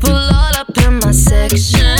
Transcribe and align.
people 0.00 0.16
all 0.16 0.56
up 0.56 0.68
in 0.86 0.94
my 1.00 1.12
section. 1.12 1.96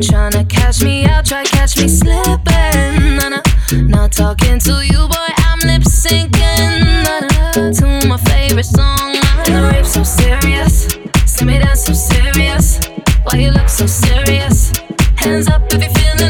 tryna 0.00 0.48
catch 0.48 0.82
me 0.82 1.04
out, 1.04 1.24
try 1.24 1.44
catch 1.44 1.76
me 1.78 1.88
slipping. 1.88 3.16
Nah, 3.16 3.28
nah, 3.28 3.42
not 3.72 4.12
talking 4.12 4.58
to 4.58 4.84
you, 4.84 5.06
boy, 5.08 5.30
I'm 5.46 5.58
lip 5.60 5.82
syncing. 5.82 6.80
Nah, 7.04 7.20
nah, 7.20 7.72
to 7.72 8.08
my 8.08 8.16
favorite 8.16 8.64
song. 8.64 9.16
And 9.46 9.54
the 9.54 9.70
rape 9.72 9.86
so 9.86 10.02
serious, 10.02 10.88
send 11.26 11.50
me 11.50 11.58
dance 11.58 11.84
so 11.84 11.92
serious. 11.92 12.80
Why 13.24 13.38
you 13.38 13.50
look 13.50 13.68
so 13.68 13.86
serious? 13.86 14.72
Hands 15.16 15.48
up 15.48 15.62
if 15.72 15.82
you're 15.82 15.90
feeling. 15.90 16.29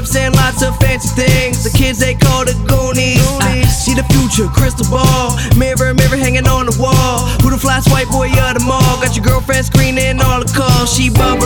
lips 0.00 0.16
and 0.16 0.34
lots 0.34 0.62
of 0.62 0.74
fancy 0.78 1.08
things. 1.12 1.62
The 1.62 1.70
kids 1.76 1.98
they 1.98 2.14
call 2.14 2.44
the 2.44 2.56
Goonies. 2.64 3.20
Uh, 3.44 3.66
see 3.68 3.92
the 3.92 4.04
future, 4.08 4.48
crystal 4.48 4.88
ball, 4.88 5.36
mirror, 5.60 5.92
mirror 5.92 6.16
hanging 6.16 6.48
on 6.48 6.66
the 6.66 6.76
wall. 6.80 7.28
Who 7.44 7.50
the 7.50 7.60
fly 7.60 7.80
white 7.92 8.08
boy 8.08 8.32
of 8.32 8.56
the 8.56 8.64
mall? 8.64 8.96
Got 9.04 9.16
your 9.16 9.24
girlfriend 9.24 9.66
screening 9.66 10.20
all 10.20 10.40
the 10.40 10.48
calls. 10.48 10.88
She 10.88 11.10
bump 11.10 11.39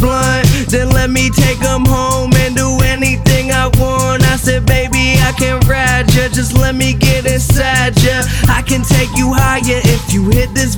blunt. 0.00 0.46
Then 0.68 0.90
let 0.90 1.10
me 1.10 1.30
take 1.30 1.60
them 1.60 1.84
home 1.84 2.32
and 2.34 2.56
do 2.56 2.78
anything 2.84 3.50
I 3.50 3.66
want. 3.78 4.22
I 4.24 4.36
said, 4.36 4.66
baby, 4.66 5.16
I 5.20 5.32
can 5.38 5.60
ride 5.68 6.12
ya. 6.14 6.28
Just 6.28 6.54
let 6.54 6.74
me 6.74 6.94
get 6.94 7.26
inside 7.26 8.00
ya. 8.02 8.22
I 8.48 8.62
can 8.62 8.82
take 8.82 9.10
you 9.16 9.32
higher 9.32 9.80
if 9.84 10.12
you 10.12 10.28
hit 10.30 10.54
this. 10.54 10.76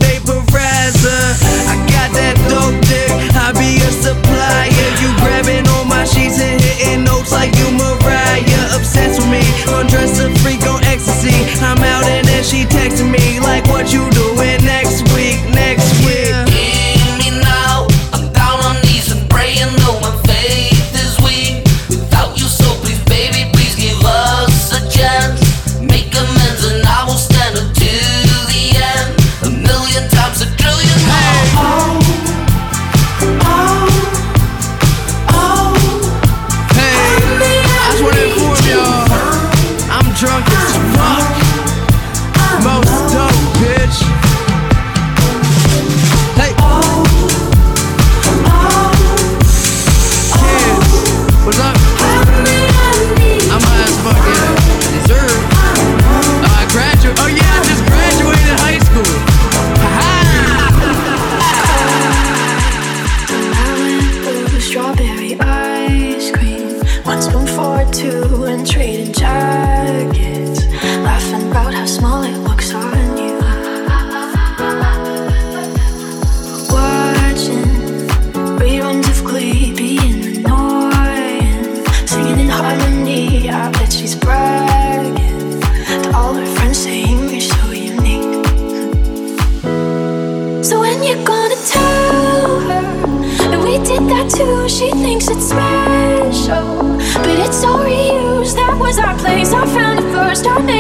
Found 100.42 100.79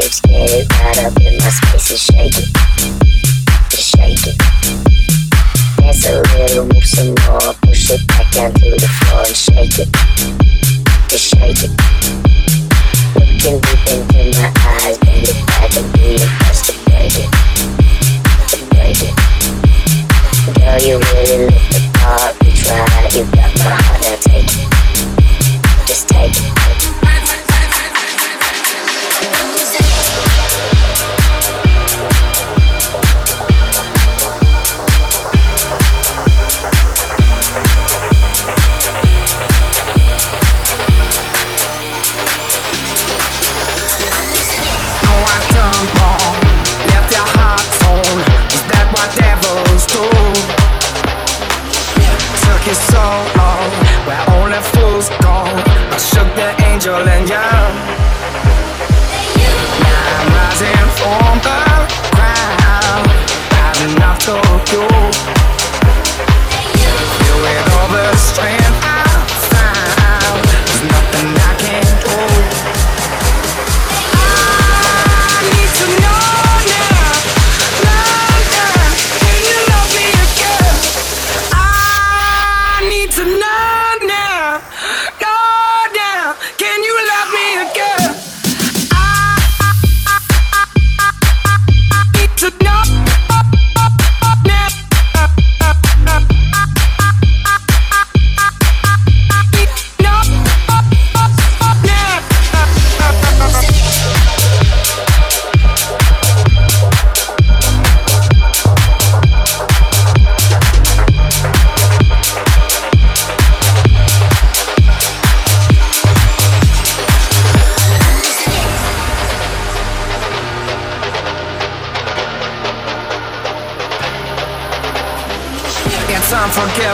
waves 0.00 0.20
get 0.20 0.72
right 0.80 0.98
up 1.04 1.16
in 1.20 1.36
my 1.38 1.50
space 1.50 1.90
and 1.90 1.98
shake 1.98 2.38
it. 2.38 2.48
Just 3.70 3.96
shake 3.96 4.26
it. 4.26 4.36
Dance 5.76 6.06
a 6.06 6.22
little, 6.22 6.66
move 6.66 6.84
some 6.84 7.14
more, 7.26 7.54
push 7.62 7.90
it 7.90 8.06
back 8.08 8.30
down 8.32 8.52
to 8.54 8.70
the 8.70 8.88
floor 9.00 9.24
and 9.26 9.36
shake 9.36 9.78
it. 9.78 9.88
Just 11.08 11.26
shake 11.34 11.62
it. 11.64 11.72
Looking 13.14 13.60
deep 13.60 13.86
into 13.92 14.38
my 14.38 14.52
eyes, 14.80 14.98
baby, 14.98 15.32
I 15.60 15.68
can 15.68 15.86
be 15.92 16.16
the 16.16 16.28
first 16.38 16.64
to 16.66 16.72
break 16.88 17.14
it. 17.20 17.30
To 18.50 18.56
break 18.72 19.00
it. 19.04 19.14
Girl, 20.56 20.78
you 20.80 20.96
really 21.12 21.46
look 21.46 21.66
the 21.72 21.80
part, 21.98 22.34
you 22.44 22.52
try, 22.52 23.08
you 23.12 23.24
got 23.36 23.52
my 23.58 23.74
heart, 23.76 24.00
now 24.02 24.16
take 24.20 24.48
it. 24.48 24.68
Just 25.86 26.08
take 26.08 26.32
it. 26.32 27.09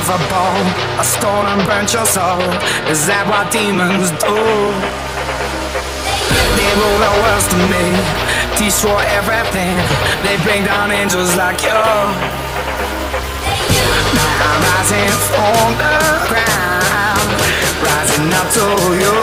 of 0.09 0.21
a 0.21 0.31
ball, 0.31 0.63
a 1.01 1.05
stone 1.05 1.47
and 1.47 1.67
burnt 1.67 1.93
your 1.93 2.07
soul. 2.07 2.39
Is 2.87 3.07
that 3.11 3.27
what 3.27 3.51
demons 3.51 4.15
do? 4.23 4.39
They 6.55 6.71
rule 6.79 6.99
the 7.03 7.13
world 7.27 7.45
to 7.51 7.59
me, 7.67 7.87
destroy 8.55 9.03
everything. 9.19 9.75
They 10.23 10.39
bring 10.47 10.63
down 10.63 10.95
angels 10.95 11.35
like 11.35 11.59
you. 11.67 11.75
Now 14.15 14.31
I'm 14.47 14.63
rising 14.63 15.11
from 15.27 15.75
the 15.75 15.99
ground, 16.31 17.29
rising 17.83 18.31
up 18.31 18.47
to 18.63 18.67
you. 19.03 19.17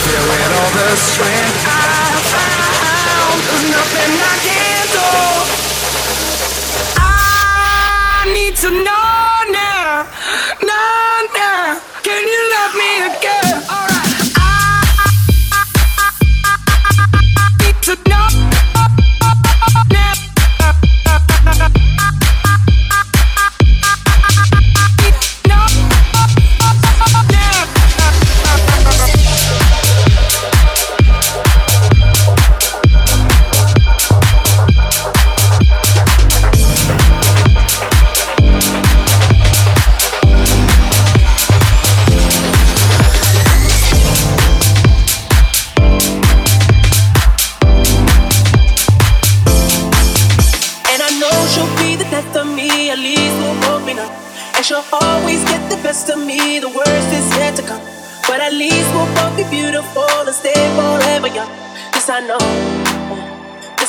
Feel 0.00 0.24
with 0.32 0.52
all 0.56 0.70
the 0.80 0.88
strength 0.96 1.60
I 1.60 2.08
found, 2.32 3.40
nothing 3.68 4.12
I 4.16 4.36
can. 4.48 4.55
to 8.56 8.70
know 8.70 8.80
now, 9.52 10.08
now, 10.62 11.22
now. 11.34 11.80
Can 12.02 12.26
you 12.26 12.40
love 12.54 12.74
me 12.74 13.16
again? 13.18 13.85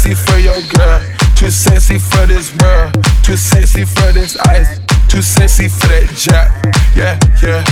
sexy 0.00 0.32
for 0.32 0.38
your 0.38 0.60
girl. 0.72 1.00
Too 1.36 1.50
sexy 1.50 1.98
for 1.98 2.26
this 2.26 2.56
world. 2.56 2.94
Too 3.22 3.36
sexy 3.36 3.84
for 3.84 4.12
this 4.12 4.38
ice. 4.48 4.80
Too 5.08 5.20
sexy 5.20 5.68
for 5.68 5.88
that 5.88 6.08
jack. 6.16 6.48
Yeah, 6.96 7.18
yeah. 7.42 7.64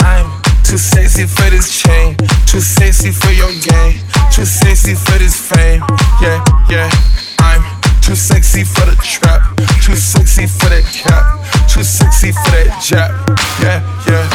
I'm 0.00 0.26
too 0.64 0.78
sexy 0.78 1.26
for 1.26 1.48
this 1.50 1.70
chain. 1.70 2.16
Too 2.46 2.60
sexy 2.60 3.12
for 3.12 3.30
your 3.30 3.52
game. 3.62 4.00
Too 4.32 4.44
sexy 4.44 4.94
for 4.94 5.18
this 5.18 5.38
fame. 5.38 5.82
Yeah, 6.20 6.42
yeah. 6.68 6.90
I'm 7.38 7.62
too 8.02 8.16
sexy 8.16 8.64
for 8.64 8.86
the 8.86 8.96
trap. 9.02 9.42
Too 9.82 9.94
sexy 9.94 10.46
for 10.46 10.68
that 10.70 10.84
cap. 10.90 11.22
Too 11.68 11.84
sexy 11.84 12.32
for 12.32 12.50
that 12.50 12.82
jack. 12.82 13.12
Yeah, 13.62 13.78
yeah. 14.10 14.26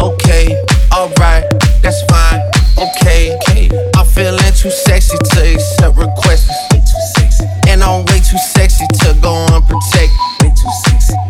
Okay, 0.00 0.56
alright, 0.94 1.44
that's 1.82 2.02
fine. 2.08 2.40
Okay 2.78 3.49
feeling 4.20 4.52
too 4.52 4.70
sexy 4.70 5.16
to 5.16 5.54
accept 5.54 5.96
requests. 5.96 6.50
And 7.68 7.82
I'm 7.82 8.04
way 8.06 8.20
too 8.20 8.36
sexy 8.36 8.84
to 9.00 9.16
go 9.22 9.32
unprotected. 9.48 10.12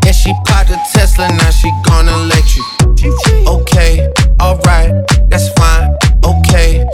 And 0.06 0.14
she 0.14 0.34
popped 0.46 0.70
a 0.70 0.78
Tesla, 0.92 1.28
now 1.28 1.50
she 1.50 1.70
gonna 1.86 2.16
let 2.26 2.56
you. 2.56 2.64
Okay, 3.46 4.10
alright, 4.42 4.90
that's 5.30 5.48
fine. 5.54 5.94
Okay, 6.24 6.84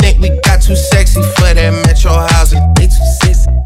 think 0.00 0.20
we 0.20 0.28
got 0.44 0.60
too 0.60 0.76
sexy 0.76 1.22
for 1.22 1.54
that 1.56 1.72
metro 1.86 2.12
housing. 2.36 2.62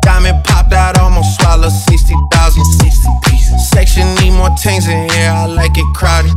Diamond 0.03 0.45
popped 0.45 0.73
out, 0.73 0.99
almost 1.01 1.41
swallowed 1.41 1.73
60,000. 1.73 2.65
Section 3.59 4.15
need 4.17 4.33
more 4.33 4.55
things 4.57 4.87
in 4.87 5.11
here, 5.11 5.31
I 5.31 5.47
like 5.47 5.77
it 5.77 5.87
crowded. 5.97 6.31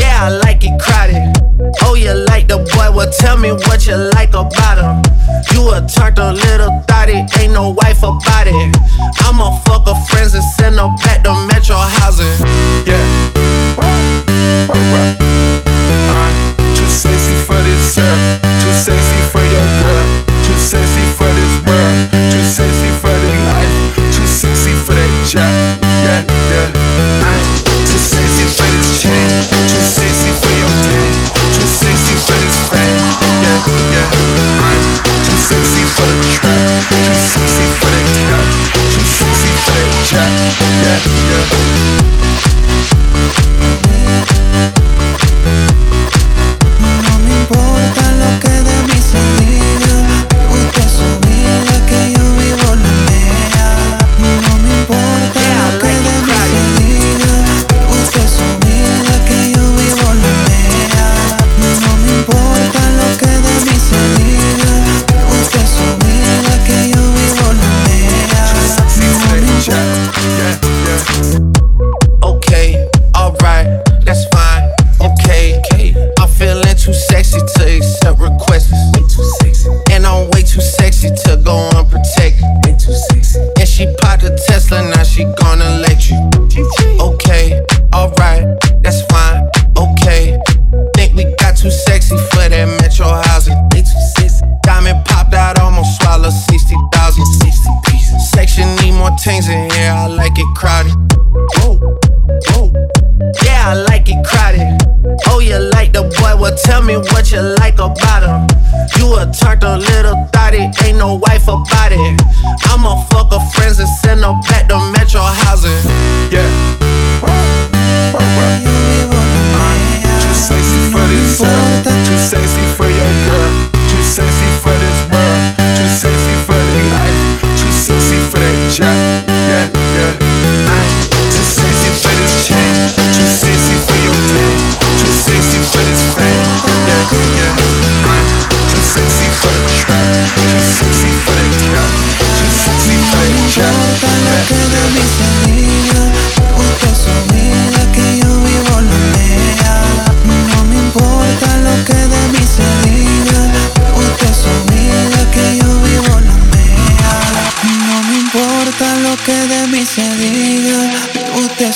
Yeah, 0.00 0.24
I 0.24 0.28
like 0.42 0.64
it 0.64 0.80
crowded. 0.80 0.87
Well, 2.98 3.12
tell 3.12 3.38
me 3.38 3.52
what 3.52 3.86
you 3.86 3.94
like 3.94 4.30
about 4.30 4.76
him. 4.82 5.00
You 5.54 5.70
a 5.70 5.86
turtle 5.86 6.32
little 6.32 6.82
thotty, 6.88 7.24
ain't 7.38 7.52
no 7.52 7.70
wife 7.70 8.02
about 8.02 8.48
it. 8.48 8.76
I'ma 9.22 9.56
fuck 9.60 9.86
her 9.86 9.94
friends 10.06 10.34
and 10.34 10.42
send 10.42 10.80
her 10.80 10.88
back 11.04 11.22
to 11.22 11.32
metro 11.46 11.76
housing. 11.76 12.26
Yeah. 12.84 12.98
Too 16.74 16.88
sexy 16.90 17.36
for 17.46 17.54
this, 17.62 17.94
sir. 17.94 18.40
Too 18.42 18.72
sexy 18.72 19.30
for 19.30 19.44
your 19.46 19.66
girl. 19.78 20.07
Yeah, 40.10 40.98
yeah. 41.30 42.17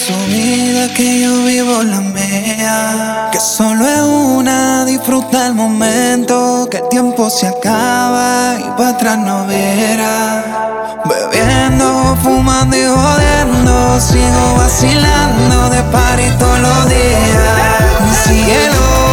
su 0.07 0.17
vida, 0.27 0.93
que 0.95 1.21
yo 1.21 1.45
vivo 1.45 1.83
la 1.83 2.01
mía. 2.01 3.29
Que 3.31 3.39
solo 3.39 3.87
es 3.87 4.01
una, 4.01 4.85
disfruta 4.85 5.47
el 5.47 5.55
momento, 5.55 6.67
que 6.69 6.79
el 6.79 6.89
tiempo 6.89 7.31
se 7.31 7.47
acaba 7.47 8.57
y 8.59 8.69
para 8.77 8.91
atrás 8.91 9.19
no 9.19 9.47
verá. 9.47 11.01
Bebiendo, 11.05 12.17
fumando 12.23 12.77
y 12.77 12.85
jodiendo, 12.85 14.01
sigo 14.01 14.55
vacilando 14.57 15.71
de 15.71 15.83
par 15.85 16.19
y 16.19 16.31
todos 16.39 16.59
los 16.59 16.89
días. 16.89 17.63
Mi 18.05 18.35
cielo. 18.35 19.12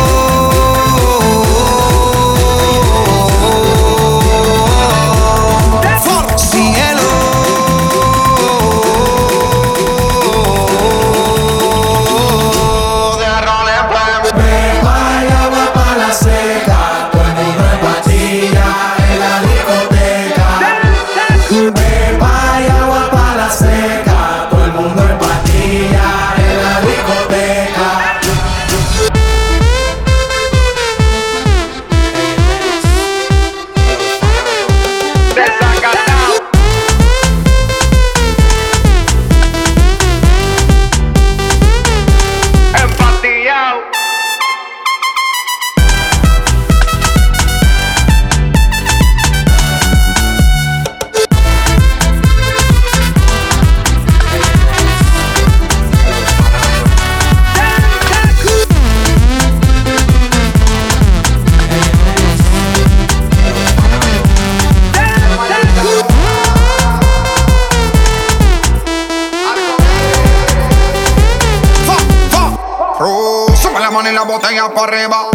I'm 74.60 74.74
pa' 74.74 74.84
arriba. 74.84 75.29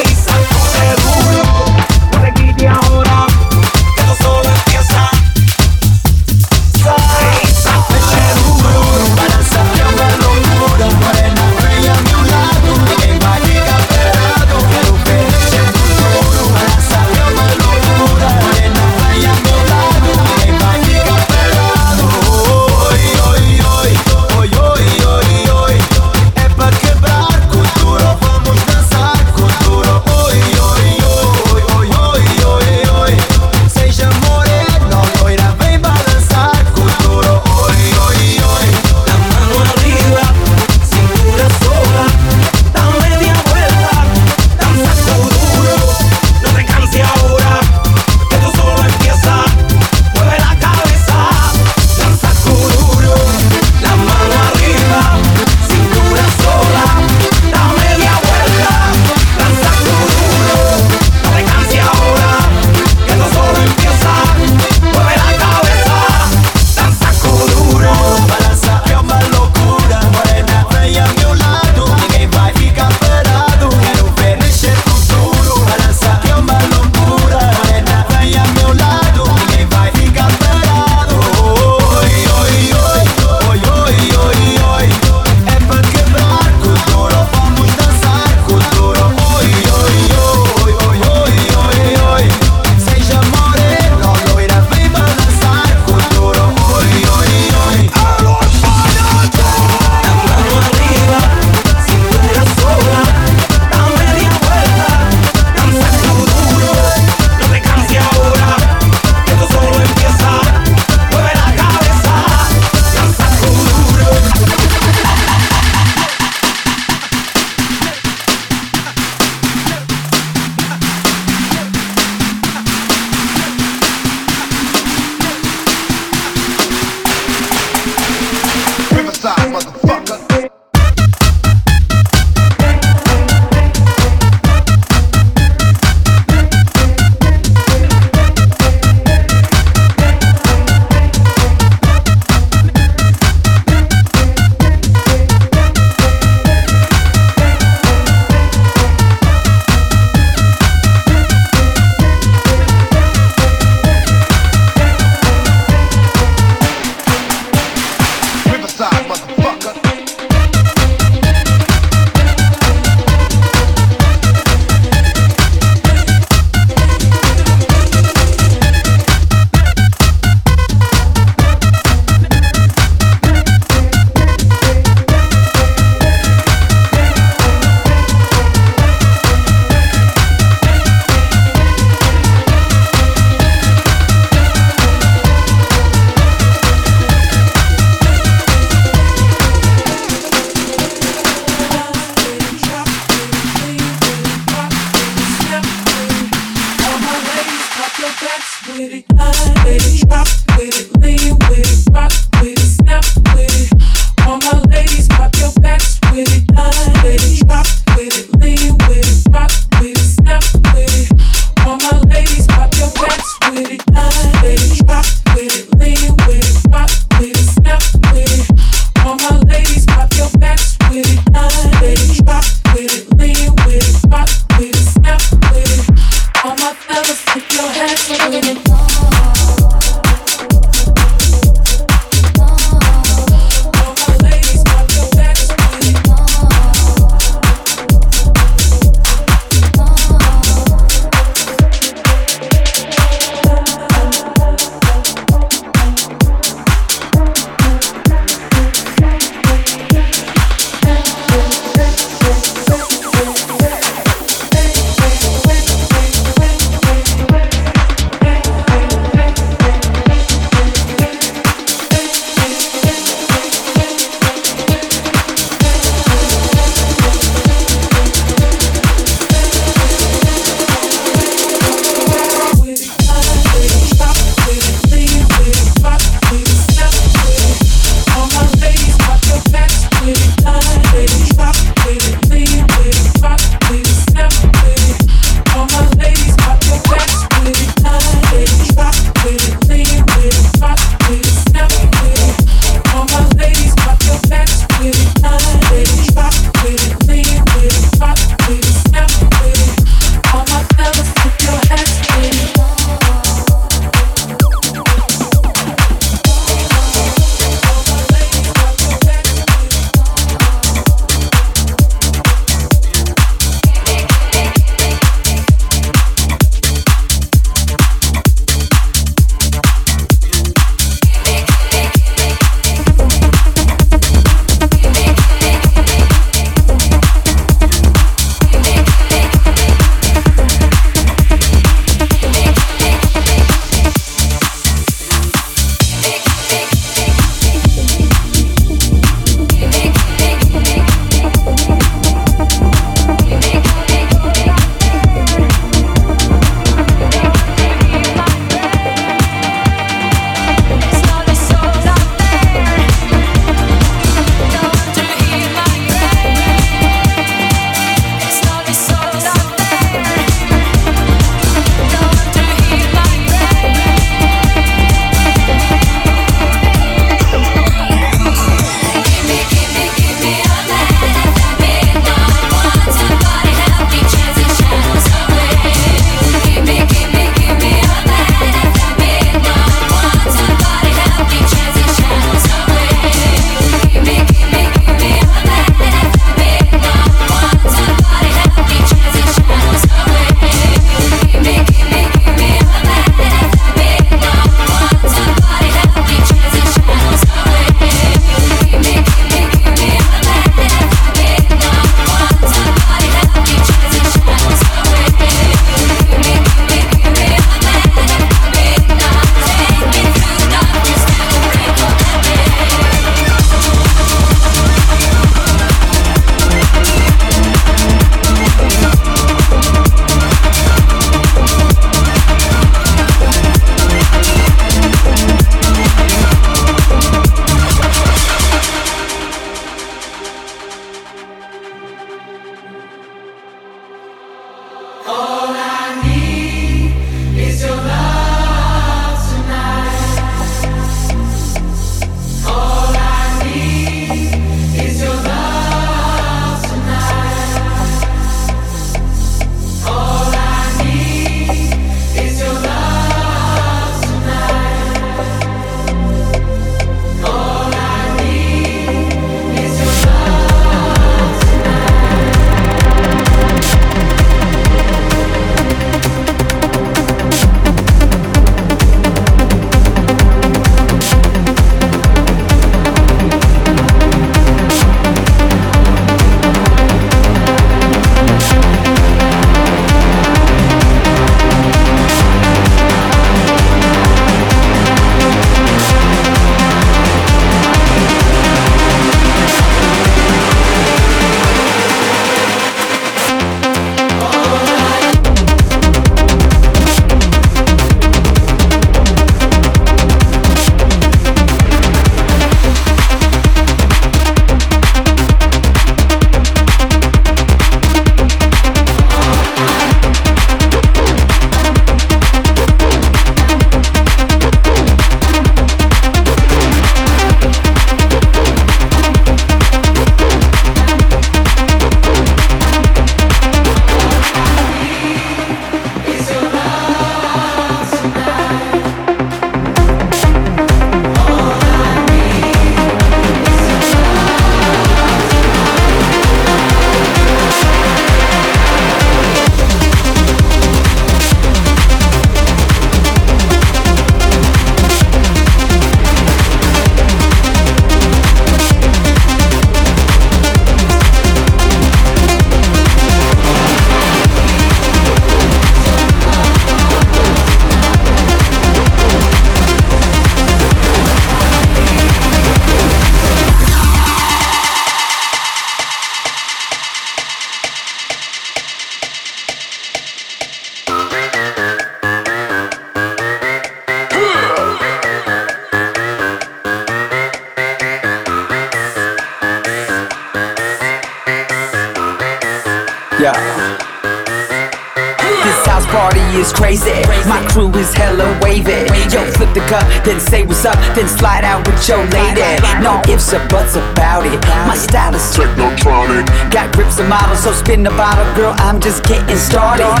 about 597.87 598.17
a 598.19 598.35
girl, 598.35 598.53
I'm 598.57 598.79
just 598.79 599.03
getting 599.03 599.37
started. 599.37 600.00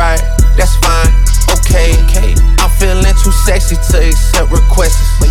right, 0.00 0.20
that's 0.56 0.76
fine, 0.76 1.12
okay. 1.60 1.92
I'm 2.58 2.70
feeling 2.80 3.04
too 3.22 3.32
sexy 3.44 3.76
to 3.76 4.08
accept 4.08 4.50
requests. 4.50 5.29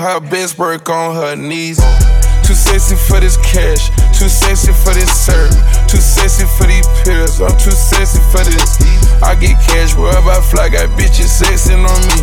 her 0.00 0.20
best 0.20 0.58
work 0.58 0.88
on 0.88 1.14
her 1.14 1.36
knees. 1.36 1.76
Too 2.42 2.56
sexy 2.56 2.96
for 2.96 3.20
this 3.20 3.36
cash, 3.36 3.92
too 4.16 4.26
sexy 4.26 4.72
for 4.72 4.90
this 4.90 5.12
serve, 5.12 5.52
too 5.86 6.02
sexy 6.02 6.48
for 6.58 6.66
these 6.66 6.88
pills, 7.04 7.38
I'm 7.40 7.54
too 7.60 7.70
sexy 7.70 8.18
for 8.32 8.42
this. 8.42 8.80
I 9.22 9.36
get 9.36 9.60
cash 9.62 9.94
wherever 9.94 10.30
I 10.30 10.40
fly, 10.40 10.68
got 10.68 10.88
bitches 10.98 11.30
sexing 11.30 11.84
on 11.84 12.00
me. 12.10 12.18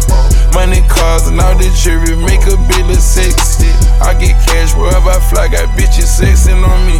Money, 0.52 0.82
cars, 0.90 1.28
and 1.30 1.40
all 1.40 1.56
the 1.56 1.70
jewelry 1.78 2.18
make 2.26 2.44
a 2.50 2.58
bill 2.68 2.90
of 2.90 3.00
sexy. 3.00 3.72
I 4.02 4.18
get 4.20 4.36
cash 4.50 4.76
wherever 4.76 5.14
I 5.14 5.22
fly, 5.30 5.48
got 5.48 5.70
bitches 5.78 6.12
sexing 6.20 6.60
on 6.60 6.80
me. 6.90 7.00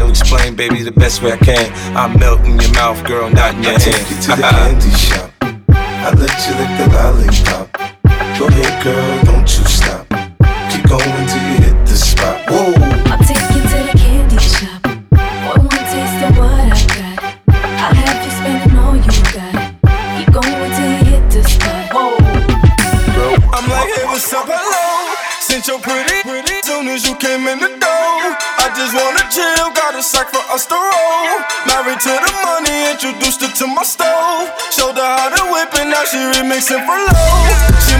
to 0.01 0.09
explain, 0.09 0.55
baby, 0.55 0.83
the 0.83 0.91
best 0.91 1.21
way 1.21 1.33
I 1.33 1.37
can. 1.37 1.71
I 1.95 2.07
melt 2.17 2.41
in 2.41 2.59
your 2.59 2.73
mouth, 2.73 3.03
girl, 3.05 3.29
not 3.29 3.55
in 3.55 3.63
your 3.63 3.73
I 3.73 3.79
hand. 3.79 3.81
take 3.81 4.09
you 4.09 4.17
to 4.21 4.31
the 4.35 4.41
candy 4.49 4.91
shop. 4.91 5.31
I 5.41 6.09
let 6.21 6.37
you 6.45 6.53
lick 6.59 6.71
the 6.79 6.87
lollipop. 6.95 7.67
Go 8.39 8.47
ahead, 8.47 8.83
girl, 8.83 9.23
don't 9.23 9.41
you 9.41 9.63
stop. 9.65 10.07
Keep 10.71 10.87
going 10.87 11.27
till 11.27 11.43
you 11.49 11.57
hit 11.61 11.85
the 11.85 11.95
spot. 11.95 12.49
Whoa. 12.49 13.00
Married 31.91 32.07
to 32.07 32.15
the 32.23 32.31
money, 32.47 32.87
introduced 32.87 33.41
her 33.43 33.51
to 33.51 33.67
my 33.67 33.83
stove. 33.83 34.47
Showed 34.71 34.95
her 34.95 35.03
how 35.03 35.27
to 35.27 35.43
whip 35.51 35.75
it, 35.75 35.91
now 35.91 36.07
she 36.07 36.15
remixing 36.39 36.79
for 36.87 36.95
low. 36.95 37.35
She 37.83 37.99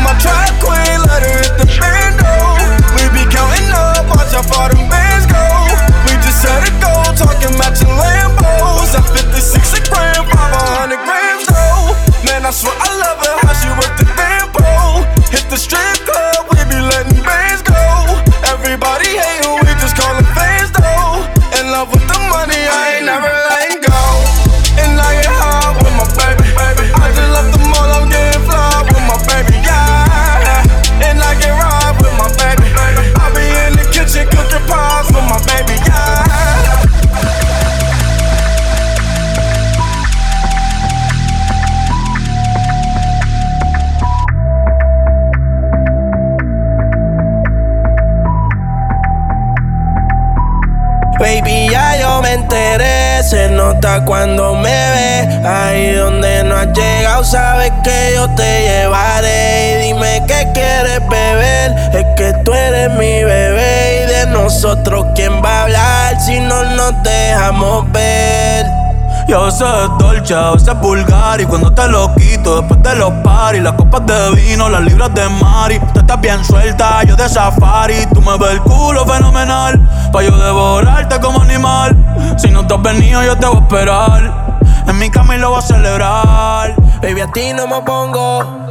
a 70.33 70.51
veces 70.51 70.79
vulgar 70.79 71.41
Y 71.41 71.45
cuando 71.45 71.71
te 71.73 71.87
lo 71.87 72.13
quito 72.15 72.61
después 72.61 72.81
de 72.83 72.95
los 72.95 73.11
paris 73.23 73.61
Las 73.61 73.73
copas 73.73 74.05
de 74.05 74.31
vino, 74.35 74.69
las 74.69 74.81
libras 74.81 75.13
de 75.13 75.27
mari 75.29 75.79
Tú 75.93 75.99
estás 75.99 76.19
bien 76.21 76.43
suelta, 76.43 77.03
yo 77.03 77.15
de 77.15 77.29
safari 77.29 78.05
Tú 78.13 78.21
me 78.21 78.37
ves 78.37 78.51
el 78.51 78.61
culo 78.61 79.05
fenomenal 79.05 79.79
Pa' 80.11 80.23
yo 80.23 80.35
devorarte 80.37 81.19
como 81.19 81.41
animal 81.41 81.95
Si 82.37 82.49
no 82.49 82.65
te 82.65 82.73
has 82.73 82.81
venido 82.81 83.23
yo 83.23 83.37
te 83.37 83.45
voy 83.47 83.57
a 83.57 83.59
esperar 83.59 84.59
En 84.87 84.97
mi 84.97 85.09
cama 85.09 85.35
y 85.35 85.39
lo 85.39 85.49
voy 85.51 85.59
a 85.59 85.61
celebrar 85.61 86.75
Baby, 87.01 87.21
a 87.21 87.31
ti 87.31 87.53
no 87.53 87.67
me 87.67 87.81
pongo 87.81 88.61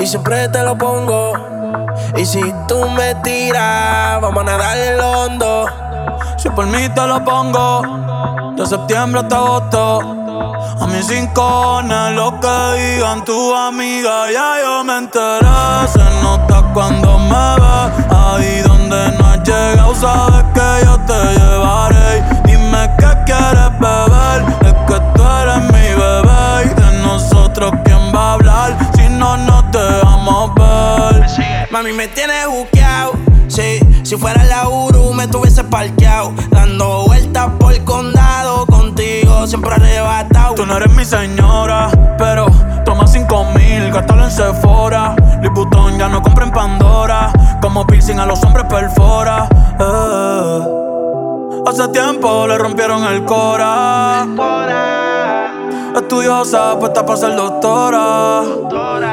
y 0.00 0.06
siempre 0.06 0.48
te 0.48 0.62
lo 0.62 0.76
pongo. 0.76 1.32
Y 2.16 2.24
si 2.24 2.40
tú 2.66 2.88
me 2.90 3.14
tiras, 3.16 4.20
vamos 4.20 4.42
a 4.42 4.44
nadar 4.44 4.78
en 4.78 4.96
lo 4.96 5.10
hondo. 5.10 5.66
Si 6.36 6.48
por 6.50 6.66
mí 6.66 6.88
te 6.88 7.06
lo 7.06 7.24
pongo, 7.24 8.52
de 8.56 8.66
septiembre 8.66 9.20
hasta 9.20 9.36
agosto. 9.36 10.17
A 10.98 11.00
mis 11.00 11.06
cincones, 11.06 12.10
lo 12.16 12.40
que 12.40 12.48
digan 12.76 13.24
tu 13.24 13.54
amiga, 13.54 14.32
ya 14.32 14.56
yo 14.60 14.82
me 14.82 14.98
enteré. 14.98 15.86
Se 15.92 16.02
nota 16.22 16.64
cuando 16.74 17.20
me 17.20 17.54
ves, 17.62 18.06
ahí 18.10 18.62
donde 18.62 19.16
no 19.16 19.26
has 19.28 19.44
llegado, 19.44 19.94
sabes 19.94 20.44
que 20.54 20.84
yo 20.84 20.98
te 21.06 21.38
llevaré. 21.38 22.24
Dime 22.46 22.90
qué 22.98 23.10
quieres 23.26 23.78
beber, 23.78 24.42
es 24.62 24.74
que 24.88 25.00
tú 25.14 25.22
eres 25.22 25.62
mi 25.72 25.88
bebé. 26.02 26.64
Y 26.64 26.80
de 26.80 27.02
nosotros, 27.06 27.72
¿quién 27.84 28.12
va 28.12 28.30
a 28.30 28.32
hablar 28.32 28.76
si 28.96 29.08
no 29.08 29.36
nos 29.36 29.70
dejamos 29.70 30.52
ver? 30.56 31.26
Mami, 31.70 31.92
me 31.92 32.08
tienes 32.08 32.48
buqueado. 32.48 33.12
Sí, 33.46 33.78
si 34.02 34.16
fuera 34.16 34.42
la 34.44 34.68
Uru, 34.68 35.12
me 35.12 35.28
tuviese 35.28 35.62
parqueado. 35.62 36.34
Dando 36.50 37.04
vueltas 37.06 37.50
por 37.60 37.72
el 37.72 37.84
condado. 37.84 38.66
Contigo 38.66 39.46
siempre 39.46 39.74
arrebatado. 39.74 40.37
Tú 40.56 40.66
no 40.66 40.76
eres 40.76 40.92
mi 40.94 41.04
señora, 41.04 41.88
pero 42.16 42.46
toma 42.84 43.06
cinco 43.06 43.44
mil, 43.54 43.92
gástalo 43.92 44.24
en 44.24 44.30
Sephora. 44.30 45.14
Liputón 45.40 45.98
ya 45.98 46.08
no 46.08 46.22
compra 46.22 46.44
en 46.44 46.50
Pandora. 46.50 47.30
Como 47.60 47.86
piercing 47.86 48.18
a 48.18 48.26
los 48.26 48.42
hombres 48.42 48.66
perfora. 48.66 49.48
Eh. 49.78 50.60
Hace 51.66 51.88
tiempo 51.88 52.46
le 52.46 52.58
rompieron 52.58 53.04
el 53.04 53.24
cora. 53.24 54.26
Estudiosa, 55.94 56.78
puesta 56.78 57.04
para 57.04 57.18
ser 57.18 57.36
doctora. 57.36 58.42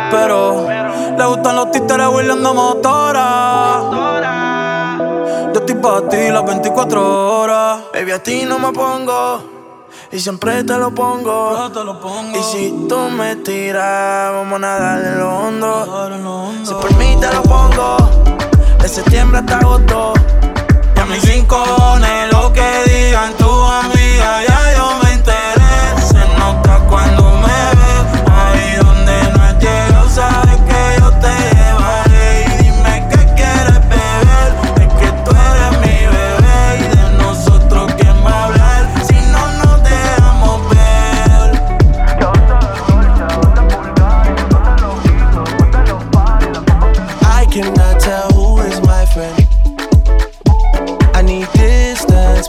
Pero 0.09 0.67
le 1.17 1.25
gustan 1.25 1.55
los 1.55 1.71
títeres 1.71 2.07
huirleando 2.07 2.53
motora. 2.53 3.81
Yo 5.53 5.59
estoy 5.59 5.75
para 5.75 6.09
ti 6.09 6.29
las 6.31 6.45
24 6.45 7.41
horas. 7.41 7.79
Baby, 7.93 8.11
a 8.11 8.23
ti 8.23 8.45
no 8.45 8.57
me 8.57 8.71
pongo. 8.71 9.54
Y 10.15 10.19
siempre 10.21 10.63
te 10.63 10.77
lo 10.77 10.95
pongo. 10.95 11.69
Y 12.33 12.41
si 12.41 12.87
tú 12.87 12.97
me 13.09 13.35
tiras, 13.35 14.31
vamos 14.31 14.55
a 14.55 14.59
nadar 14.59 15.03
en 15.03 15.19
lo 15.19 15.39
hondo. 15.39 16.63
Si 16.63 16.73
por 16.73 16.95
mí 16.95 17.17
te 17.19 17.27
lo 17.33 17.43
pongo. 17.43 17.97
De 18.79 18.87
septiembre 18.87 19.39
hasta 19.39 19.57
agosto. 19.57 20.13
Y 20.95 20.99
a 21.01 21.05
mis 21.05 21.21
rincones, 21.27 22.31
lo 22.31 22.53
que 22.53 22.83
digan 22.85 23.33
tu 23.33 23.54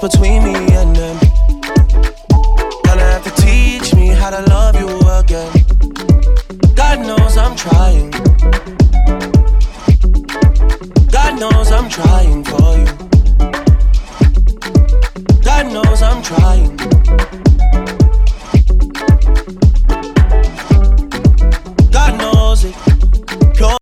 between 0.08 0.44
me 0.44 0.65